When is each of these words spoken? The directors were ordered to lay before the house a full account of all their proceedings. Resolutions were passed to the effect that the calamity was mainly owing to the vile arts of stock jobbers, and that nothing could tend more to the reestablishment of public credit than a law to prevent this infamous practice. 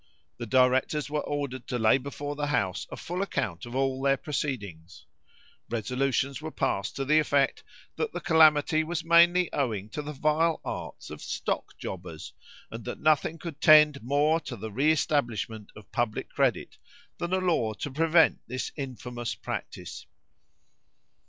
The 0.39 0.47
directors 0.47 1.11
were 1.11 1.23
ordered 1.23 1.67
to 1.67 1.77
lay 1.77 1.99
before 1.99 2.35
the 2.35 2.47
house 2.47 2.87
a 2.91 2.97
full 2.97 3.21
account 3.21 3.67
of 3.67 3.75
all 3.75 4.01
their 4.01 4.17
proceedings. 4.17 5.05
Resolutions 5.69 6.41
were 6.41 6.49
passed 6.49 6.95
to 6.95 7.05
the 7.05 7.19
effect 7.19 7.63
that 7.97 8.11
the 8.11 8.19
calamity 8.19 8.83
was 8.83 9.03
mainly 9.03 9.53
owing 9.53 9.89
to 9.89 10.01
the 10.01 10.11
vile 10.11 10.59
arts 10.65 11.11
of 11.11 11.21
stock 11.21 11.77
jobbers, 11.77 12.33
and 12.71 12.83
that 12.85 12.99
nothing 12.99 13.37
could 13.37 13.61
tend 13.61 14.01
more 14.01 14.39
to 14.39 14.55
the 14.55 14.71
reestablishment 14.71 15.71
of 15.75 15.91
public 15.91 16.31
credit 16.31 16.79
than 17.19 17.31
a 17.31 17.37
law 17.37 17.73
to 17.75 17.91
prevent 17.91 18.39
this 18.47 18.71
infamous 18.75 19.35
practice. 19.35 20.07